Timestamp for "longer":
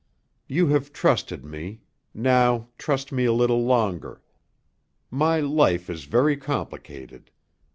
3.65-4.23